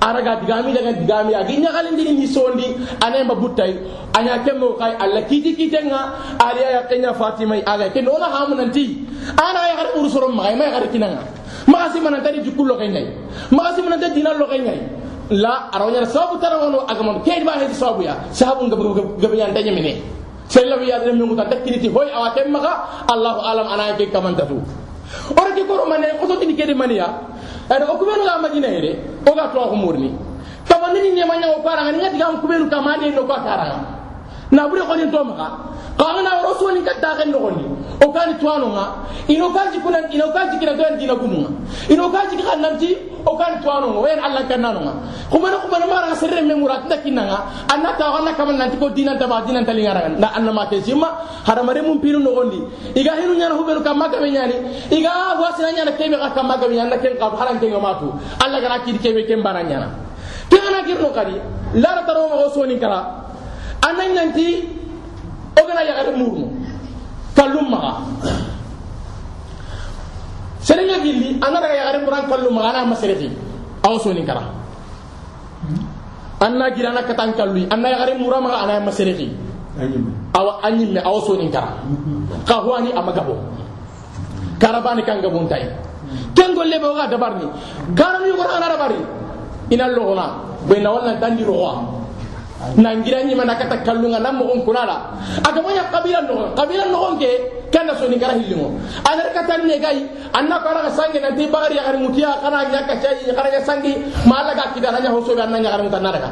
[0.02, 2.66] araga digami daga digami agi nyagal ndini ni sondi
[2.98, 3.78] ane ma butai
[4.18, 6.00] anya kemmo kai alla kiti kitenga
[6.42, 8.98] aliya ya kenya fatima aga ken ona hamu nanti.
[9.38, 11.22] Ana ya gar urusoro mai mai gar kinanga
[11.70, 12.90] magasi manan tadi jukullo kay
[13.54, 14.66] magasi manan tadi dinal lo kay
[15.30, 18.18] la arawnya sababu tarawono agamon ke ba he sababu ya.
[18.34, 20.02] Sababu ngab ngab ngab yan tanya mine
[20.52, 24.60] sella wi yadre mi ngutan takkiriti hoy awa temmaga allahu alam ana ke kamantatu
[25.32, 27.08] ora ke koro mane ko to tini kede maniya
[27.70, 30.10] ada o kubenu ga majina ere o ga to ko murni
[30.68, 33.80] tama ni ne ma nyaw para ngani ngati gam kubenu kamade no ko karanga
[34.50, 35.34] na bure ko ni to ma
[35.98, 37.64] ka na rasul ni katta ga no ni
[38.04, 38.84] o kan to anu nga
[39.28, 41.50] ino kaji kuna ino kaji kina to ndina gumunga
[41.88, 44.94] ino kaji nanti o kan tuano nga wen allah kan nanu nga
[45.30, 47.38] kuma na kuma na mara sirre me murat da kinanga
[47.70, 50.66] anna ta wanna kaman nanti ko dinan ta ba dinan ta lingara na anna ma
[50.66, 50.78] ke
[51.62, 52.58] mare mun pinu nogondi
[52.98, 54.54] iga hinu nyana hubelu kam maka be nyani
[54.90, 58.78] iga wasina nyana kebe ka kam maka be nyana ken ka haran ken allah gara
[58.84, 59.88] ki kebe ken bana nyana
[60.50, 61.36] kena girno kadi.
[61.80, 63.00] Lara taro ma so ni kara
[63.80, 64.68] anan nanti
[65.56, 66.44] ogana yagare murnu
[67.34, 67.72] kallum
[70.62, 73.28] serenga gilli anara yagare muran kallum maga ana masereti
[73.82, 74.46] aw soni kara
[76.38, 79.26] anna girana katan kallu anna yagare muran maga ana masereti
[80.38, 81.82] awa anyimme aw soni kara
[82.46, 83.34] ka amagabo
[84.62, 85.66] karabani kan gabon tay
[86.38, 87.46] ken golle be ga dabarni
[87.98, 89.00] garam yugo ana dabari
[89.74, 90.38] ina logona
[90.70, 92.02] be na wala tandi rowa
[92.78, 95.18] nangira ni mana kata kallunga nam mo kunala.
[95.42, 98.76] Aga monya kabila no kabila no ke kana so ni gara hilimo
[99.08, 100.04] anar kata ne gai
[100.36, 103.96] anna ko raga sangi nanti bagari ya mutia kana nya ka cai kana ya sangi
[104.28, 106.30] mala ga kidara nya hoso ga nanya gara mutanna daga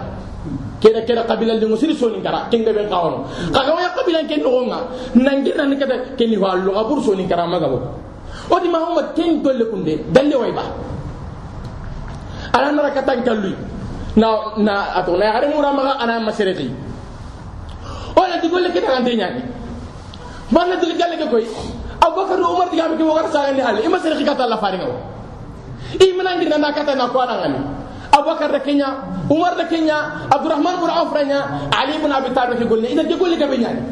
[0.84, 4.40] keda keda kabila lingo siri so ni gara kenga be kawono kaga monya kabila ken
[4.44, 4.78] no nga
[5.16, 7.88] nangira ni kata ken ni wallo abur so ni gara magabo
[8.52, 10.64] odi muhammad ken golle kunde dalle way ba
[12.52, 13.56] ala nara kalluy
[14.16, 16.68] na na ato na yare mura maga ana masireti
[18.16, 19.42] o la digolle kita kan tenya ni
[20.52, 21.46] man na digolle galle koy.
[22.00, 24.92] Abubakar umar diga mi ko war sa ni hal ima sireti kata la fari ngaw
[26.00, 27.60] i mina ngi na kata na ko ngani
[28.10, 28.88] abubakar da kenya
[29.28, 33.36] umar da kenya abdurrahman bin auf ranya ali ibn abi talib ke golle ina digolle
[33.36, 33.84] ga be nyani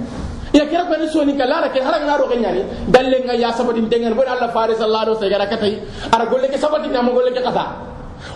[0.57, 3.53] ya kira ko ni soni kala ra ke haranga na ro kenyani dalle nga ya
[3.53, 5.75] sabati dengen bo Allah fari sallallahu alaihi wasallam katai
[6.17, 7.65] ara golle ke sabati na mo golle ke kata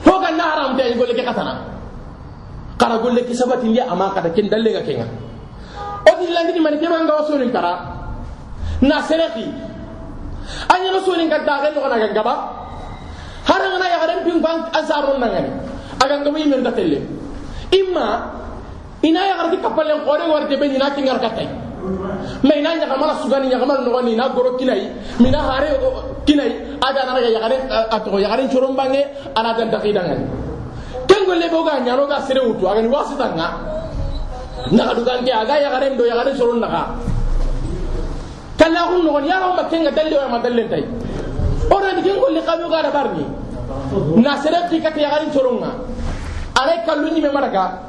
[0.05, 1.65] ho ga na haram te golle ke katana
[2.77, 5.07] kara golle ki sabati ndi ama kada ken dalle ga kenga
[6.05, 7.92] o di langini man ke man ga wasonin kara
[8.83, 9.47] na sereki
[10.69, 12.35] anya wasonin ka da ga no na ga gaba
[13.47, 15.51] har ngana ya garan ping bang azarun nangani
[16.03, 16.99] aga ngami men da telle
[17.71, 18.07] imma
[19.03, 21.49] ina ya garti kapalen qore warde be ina katai.
[22.47, 24.87] Mais ina nya kamala sugani nya kamala no ni na goro kinai.
[25.19, 25.75] Mina hare
[26.25, 26.79] kinai.
[26.79, 29.03] Ada na ya garan ato ya garan chorom bange
[29.35, 30.43] ana dan dakidangani
[31.07, 33.49] kengo lebe ga nyano ga sere wutu aga ni wasita nga
[34.73, 36.95] na ga dugan ke aga ya garen do ya soron naga
[38.63, 40.85] kala hun no ya ron bakenga dalle wa madalle tay.
[41.71, 43.27] Ora ni kengo li qabi gara barni
[44.23, 45.71] na serati ka ya garin soronga
[46.55, 47.83] are kallu ni me maraka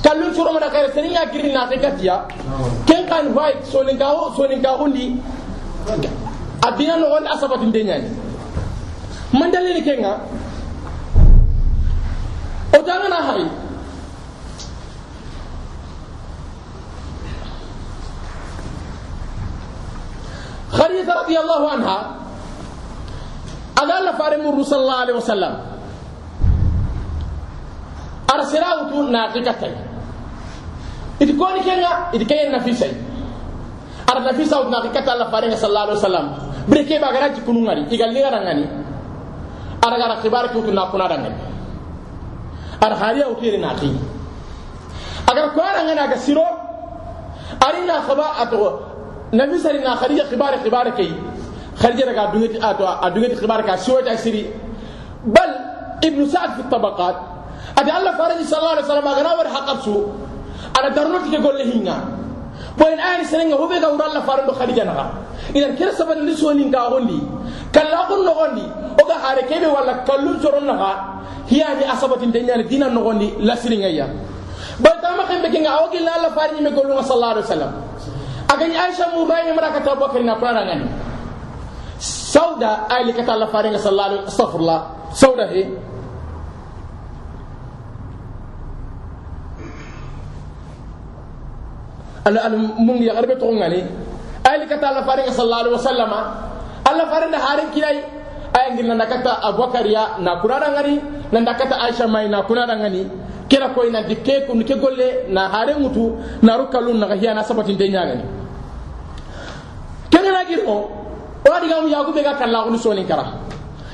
[0.00, 2.24] kallu soro mana kare seni ya girin na te katiya
[2.86, 5.20] ken kan vai sonin ka ho sonin ka hundi.
[6.64, 8.08] Adina no on asabatin denyani
[9.32, 10.16] mandalle ni kenga.
[12.72, 13.44] O tanga na hari.
[20.94, 21.98] خديجة رضي الله عنها.
[23.82, 25.52] أذال فارم الرسول صلى الله عليه وسلم.
[28.30, 29.74] أرسلاه تو ناقكتين
[31.20, 32.90] إذ كوني كنا إذ كينا نفيسي.
[34.10, 36.26] أر نفيسة ناقكت الله فارم صلى الله عليه وسلم.
[36.70, 38.66] بريكي بغرات كنونغري إيغال لغرانغاني
[39.84, 41.38] أر غرا خبار كوتو ناقنا رانغاني
[42.82, 43.90] أر هاريا وكيري ناقي.
[45.30, 46.46] أغر كوارانغاني أغسيرو
[47.66, 48.93] أرينا خبا أتغو.
[49.34, 51.10] نبي سري نا خديجة خبار خبار كي.
[51.76, 54.46] خديجة رجع دنيتي أتو آه، أدنيتي آه، خبار كي سوى تأسيري
[55.26, 55.50] بل
[56.04, 57.16] ابن سعد في الطبقات.
[57.78, 59.96] أدي الله فرج صلى الله عليه وسلم أغنى ورحق أبسو
[60.78, 61.96] أنا درنوتي يقول لي هنا.
[62.80, 65.06] وين آين سنين هو بيقى ورال الله فرج خديجة نغا.
[65.56, 67.20] إذا كير سبب اللي سوى لنكا أغني
[67.72, 68.66] كان لأغن نغني
[69.00, 70.92] وقا حاركي بي والا كلون سورون نغا.
[71.50, 74.10] هي هذه أصابة الدنيا دينا نغني لا سرين أيام
[74.80, 77.72] بل تامخين بكين أغني الله فرج مقولون صلى الله عليه وسلم.
[78.48, 80.86] Agani aisha mu bayi mara kata bakari na fara ngani
[82.34, 84.80] sauda ali kata Allah farni sallallahu alaihi astaghfirullah.
[85.14, 85.62] Sauda he.
[92.24, 93.80] Al al mun ya garbe to ngani
[94.44, 96.10] ali kata Allah farni sallallahu alaihi wasallam
[96.84, 97.98] Allah farni harin kilai
[98.54, 100.94] ay ngir na kata abubakar ya na kurara ngani
[101.32, 105.48] na kata aisha mai na kurara ngani kira koy na dikke ko ke golle na
[105.48, 108.24] hare mutu na rukalun na hiya na sabatin de nyagani
[110.10, 110.88] kenana girmo
[111.44, 113.24] o adi gam yagu be ga kala ko soni kara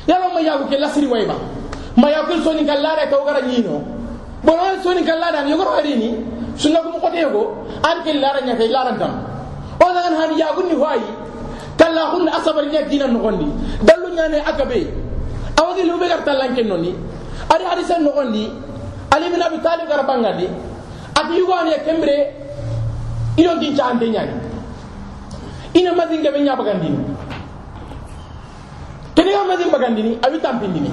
[0.07, 1.35] yalo ma yagu ke lasiri wayba
[1.97, 3.83] ma yagu soni kala re ko gara nyino
[4.45, 6.15] bo no soni kala da yo goro ni
[6.57, 9.19] sunna ko ko te go an ke lara nya ke lara dam
[9.83, 11.03] ona gan han yagun ni hoyi
[11.77, 13.51] kala hun asabar nya dina no gondi
[13.83, 14.87] dalu nya ne agabe
[15.59, 16.95] awagi lube gar talan ken noni
[17.51, 18.47] ari hadisa no gondi
[19.11, 20.47] ali bin abi talib gara bangandi
[21.19, 22.17] ati yugani kembre
[23.37, 24.35] ilo din chande nyani.
[25.75, 26.89] Ina mazinga benya bagandi
[29.15, 30.91] kene ga mazin bagandi ni abi tampindi ni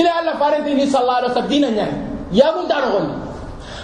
[0.00, 1.96] ila alla farante ni sallallahu alaihi wasallam dina nyani.
[2.32, 3.14] Ya gun dano gondi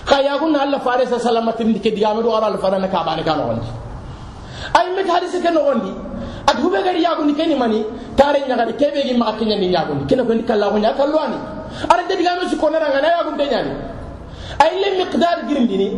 [0.07, 3.37] ka ya gun alla farisa salamati ni ke digame do ala farana ka bani ka
[3.37, 3.61] no
[4.75, 5.93] ay met hadisi ke no gondi
[6.49, 7.85] at hubegari ya gun ni keni mani
[8.17, 10.93] tare nyagari kebe gi ma ni ya kene ko ni kala ko nya
[11.89, 13.73] ara de digame su konara ngana ya gum de nyani
[14.59, 15.89] ay le miqdar girindini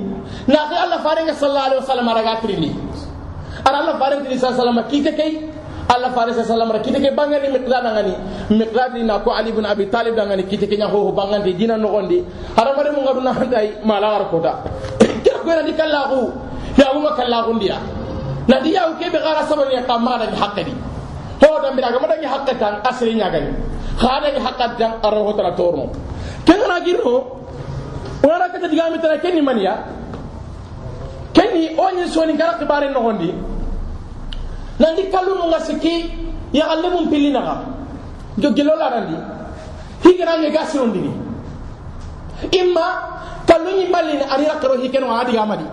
[0.49, 2.71] na ta allah farenga sallallahu alaihi wasallam raga trini
[3.65, 5.33] ara allah farenga sallallahu alaihi wasallam kite kay
[5.95, 8.15] allah faris sallam ra kitike bangani miqdad ngani
[8.57, 12.25] miqdad na ko ali ibn abi talib ngani kitike nya ho bangandi dina no gondi
[12.57, 14.53] haramare mu ngadu na handai mala war ko da
[15.25, 16.19] kira ko na dikallahu
[16.81, 17.77] ya mu kallahu ndiya.
[18.49, 20.73] Na diya ko be gara sabani ya kamara haqqi
[21.43, 23.51] di to da mi daga mada hakka tan asri nya gani
[23.99, 25.91] khada ni hakka tan aro hotara torno
[26.47, 27.43] ken na girno
[28.23, 29.75] wala ka diga mi tan ken ni maniya
[31.35, 33.35] ken ni onyi soni gara kibare no gondi
[34.79, 36.11] nan di kallu mo ngasiki
[36.53, 37.55] ya galle mum pilina ga
[38.39, 39.17] jo gelo la randi
[40.07, 41.11] higara nge gasron dini
[42.55, 42.87] imma
[43.47, 45.65] kallu ni malina ari rakro hikeno adi gamadi.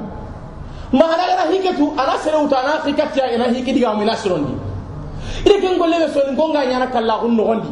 [0.91, 4.68] Mahana gara hiketu ana sere uta ana hikatya ina hiki diga mu nasirondi
[5.45, 7.67] ida ken golle ɓe soni gonga ñana kalla hun nogondi.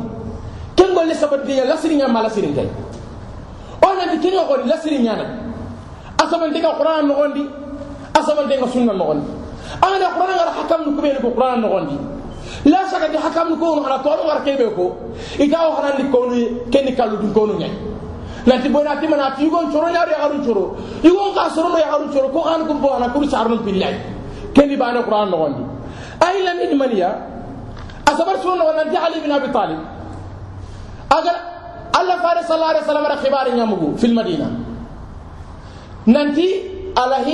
[0.75, 2.67] Ken golle sabatiya lasiri ma lasirin kay
[3.81, 5.25] o nanti kene xoori lasiri ñana
[6.17, 7.43] a sabante ga qur'ana nogondi
[8.13, 9.25] a sabante ga sunna nogondi.
[9.81, 11.97] Angana qur'ana ngara hakam nu kuɓeni ko qur'ana nogondi.
[12.65, 14.95] La saka di hakam nu kownu xana toonu ngara keɓe ko
[15.39, 16.35] ita o xanandi kownu
[16.71, 17.71] kenni kalludun kownu ñañ
[18.47, 21.77] nanti bona ti mana ti yugon coro nyaari ya garun coro yugon ka soro no
[21.77, 23.95] ya garun coro ko an kum bo ana kuru sarun pillai.
[24.53, 25.61] Keni bana qur'an no gondi
[26.21, 27.09] ay lam idmaniya
[28.07, 29.79] اصبر سونا ولا دي علي بن أبي طالب.
[31.11, 31.35] اگر
[31.99, 34.47] الله فارس صلى الله عليه وسلم را خبار نيامو في المدينة.
[36.07, 36.49] ننتي
[36.97, 37.27] الله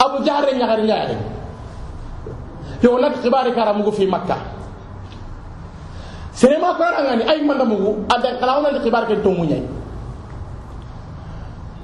[0.00, 1.18] أبو جهر نغار نياري
[2.84, 4.36] يقول لك خبار كرامو في مكة.
[6.34, 9.62] سيما كارغاني يعني أي من دمو ادا كلاون الخبار كنتو ني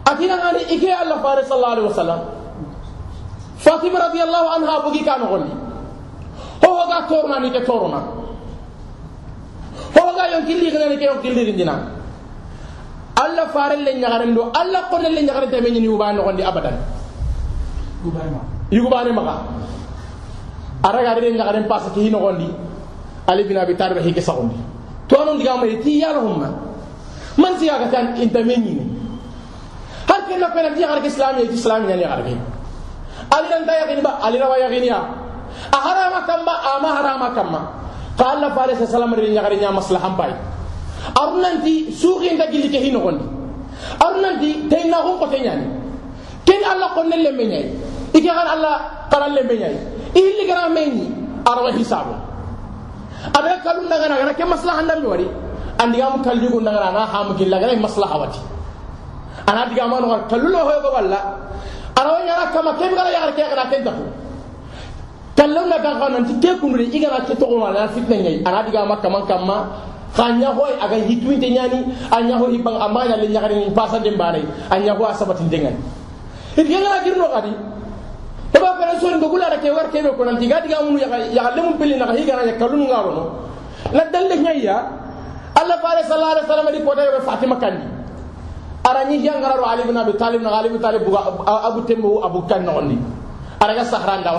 [0.07, 2.21] أكيد أنا إكي الله فارس صلى الله عليه وسلم.
[3.59, 5.72] فاطمة رضي الله عنها ابو كي كانو غني.
[6.63, 7.99] Ho hoga torna ni ke torna
[9.95, 11.75] ho hoga yon killi ngani ke yon killi dina
[13.19, 16.43] allah fare le nyagaren do allah ko le nyagaren te men ni uba no gondi
[16.43, 16.75] abadan
[18.73, 19.37] yugubane maka.
[20.83, 22.49] Araga de nyagaren passa ki no gondi
[23.29, 24.57] ali bin abi talib hike sagondi
[25.07, 26.51] to anon diga mo ti yalo humma
[27.39, 28.85] man siya ka tan intameni ni.
[30.09, 32.35] Har ken na pena dia garke islam ya islam ya ni garke
[33.31, 34.99] ali dan ta yakin ba ali rawa yakin ya
[35.73, 37.61] a harama kamma ama harama kamma
[38.19, 40.33] ka allah fare sa salamari ñagari ña maslahan pay
[41.17, 43.25] arunanti suuxinta gilli ke hinoxondi
[44.01, 45.67] arunanti tey naxun qote ñani
[46.45, 47.69] ken allah konne lembe ñayi
[48.15, 49.79] i ke xan allah xana lembe ñayi
[50.15, 51.09] i hilligana meñi
[51.47, 52.15] arawa hisabu.
[53.33, 55.27] Aɗaga kalu ndagana gana ke maslaha ndambi wari
[55.79, 58.41] andigamu kalligu ndagana anga hamu gilla gana maslaha wati.
[59.47, 61.19] Ana digama noxar kallulo hoyogo walla
[61.97, 64.03] arawa ñana kama ke bigala yaxar ke xena ken tafu
[65.37, 68.43] kallu na kan kan ti ke kunu ri igana ke to ko na fitna nyai.
[68.45, 68.97] Ana diga ma.
[69.01, 69.57] Kama kama
[70.13, 74.45] kanya hoy aga hitwinte nyani anya ho ibang amanya le nyagari ni pasa de bare
[74.71, 75.73] anya ho asabati dengan.
[76.57, 77.53] It ngana girno kadi.
[78.53, 81.01] To ba ko so ngo gula ke war ke be ko nan diga diga mun
[81.01, 83.25] ya ya le mun pilina ka higana ya kallu ngaro no.
[83.93, 85.01] Na dalle nyaya
[85.57, 87.85] Allah fare sallallahu alaihi wasallam di kota yo Fatima kandi.
[88.85, 92.67] Arani jangara ro ali ibn abi talib na ali ibn talib abu tembo abu kan
[92.67, 92.99] no ni
[93.63, 94.35] araga sahran da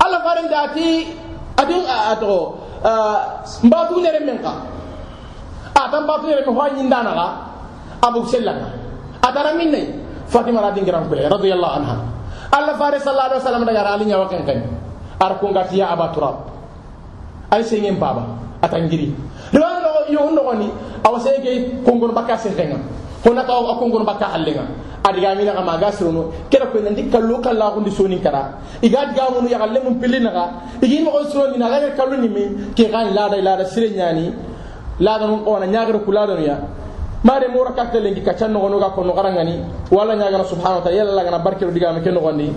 [0.00, 1.06] alla faran dati
[1.56, 2.58] adin ato
[3.64, 4.52] mbatu nere menka.
[5.76, 7.26] Atan mbatu nere me hoyi ndana ga
[8.02, 8.68] abu sellaka
[9.22, 10.00] atara minne.
[10.26, 11.96] Fatima radin gram bele radiyallahu anha.
[12.52, 14.42] Alla fare sallallahu alaihi wasallam daga ali nyawa kan
[15.20, 16.48] ar ko ngati ya aba turab.
[17.50, 18.22] Ay sengem baba
[18.62, 19.10] atangiri
[19.50, 20.70] rewan no yo no ni
[21.02, 22.78] awasege kongon bakka sentenga
[23.24, 24.64] hona ka o kongon bakka hallenga
[25.04, 29.06] adiga mina kama ga sirono kera ko nan dikkallo kala ko ndi soni kara iga
[29.12, 30.44] diga mun ya galle mun pilina ga
[30.82, 32.44] igi mo ko sironi na ga kallo ni mi
[32.76, 34.32] ke kan la da la da sire nyani
[35.00, 36.58] la da mun ona nyaga ko la da ya
[37.24, 40.84] mare mo raka tele ngi kacan no ga ko no garangani wala nyaga subhanahu wa
[40.84, 42.52] ta'ala yalla la ga na barke diga me ken no gondi